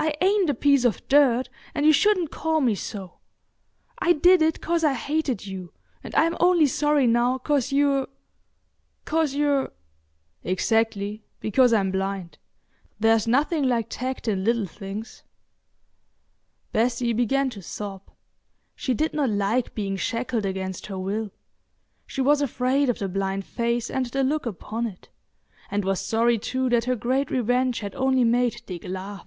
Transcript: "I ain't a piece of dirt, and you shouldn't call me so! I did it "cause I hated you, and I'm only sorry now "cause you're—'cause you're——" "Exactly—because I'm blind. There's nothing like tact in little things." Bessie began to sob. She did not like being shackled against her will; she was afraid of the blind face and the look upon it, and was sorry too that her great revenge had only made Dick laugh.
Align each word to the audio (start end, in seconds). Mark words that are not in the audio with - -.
"I 0.00 0.14
ain't 0.20 0.48
a 0.48 0.54
piece 0.54 0.84
of 0.84 1.06
dirt, 1.08 1.48
and 1.74 1.84
you 1.84 1.92
shouldn't 1.92 2.30
call 2.30 2.60
me 2.60 2.76
so! 2.76 3.18
I 3.98 4.12
did 4.12 4.42
it 4.42 4.60
"cause 4.60 4.84
I 4.84 4.94
hated 4.94 5.44
you, 5.44 5.72
and 6.04 6.14
I'm 6.14 6.36
only 6.38 6.66
sorry 6.66 7.08
now 7.08 7.36
"cause 7.38 7.72
you're—'cause 7.72 9.34
you're——" 9.34 9.72
"Exactly—because 10.44 11.72
I'm 11.72 11.90
blind. 11.90 12.38
There's 13.00 13.26
nothing 13.26 13.64
like 13.64 13.88
tact 13.90 14.28
in 14.28 14.44
little 14.44 14.66
things." 14.66 15.24
Bessie 16.72 17.12
began 17.12 17.50
to 17.50 17.60
sob. 17.60 18.02
She 18.76 18.94
did 18.94 19.12
not 19.12 19.30
like 19.30 19.74
being 19.74 19.96
shackled 19.96 20.46
against 20.46 20.86
her 20.86 20.98
will; 20.98 21.32
she 22.06 22.20
was 22.20 22.40
afraid 22.40 22.88
of 22.88 23.00
the 23.00 23.08
blind 23.08 23.44
face 23.44 23.90
and 23.90 24.06
the 24.06 24.22
look 24.22 24.46
upon 24.46 24.86
it, 24.86 25.08
and 25.72 25.84
was 25.84 26.00
sorry 26.00 26.38
too 26.38 26.68
that 26.68 26.84
her 26.84 26.94
great 26.96 27.32
revenge 27.32 27.80
had 27.80 27.96
only 27.96 28.22
made 28.22 28.62
Dick 28.64 28.84
laugh. 28.84 29.26